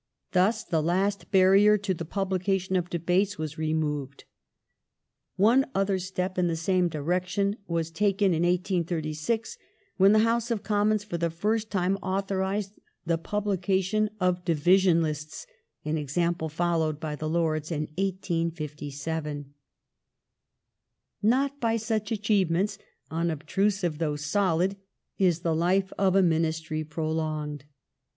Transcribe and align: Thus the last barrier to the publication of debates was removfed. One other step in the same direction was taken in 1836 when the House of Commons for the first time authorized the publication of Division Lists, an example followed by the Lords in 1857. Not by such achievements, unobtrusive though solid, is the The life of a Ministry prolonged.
Thus 0.31 0.63
the 0.63 0.81
last 0.81 1.29
barrier 1.29 1.77
to 1.77 1.93
the 1.93 2.05
publication 2.05 2.75
of 2.75 2.89
debates 2.89 3.37
was 3.37 3.59
removfed. 3.59 4.23
One 5.35 5.67
other 5.75 5.99
step 5.99 6.39
in 6.39 6.47
the 6.47 6.55
same 6.55 6.87
direction 6.89 7.57
was 7.67 7.91
taken 7.91 8.33
in 8.33 8.41
1836 8.41 9.59
when 9.97 10.11
the 10.11 10.17
House 10.25 10.49
of 10.49 10.63
Commons 10.63 11.03
for 11.03 11.19
the 11.19 11.29
first 11.29 11.69
time 11.69 11.97
authorized 11.97 12.79
the 13.05 13.19
publication 13.19 14.09
of 14.19 14.43
Division 14.43 15.03
Lists, 15.03 15.45
an 15.85 15.99
example 15.99 16.49
followed 16.49 16.99
by 16.99 17.15
the 17.15 17.29
Lords 17.29 17.69
in 17.71 17.81
1857. 17.95 19.53
Not 21.21 21.59
by 21.59 21.77
such 21.77 22.11
achievements, 22.11 22.79
unobtrusive 23.11 23.99
though 23.99 24.15
solid, 24.15 24.77
is 25.19 25.41
the 25.41 25.51
The 25.51 25.55
life 25.55 25.93
of 25.99 26.15
a 26.15 26.23
Ministry 26.23 26.83
prolonged. 26.83 27.65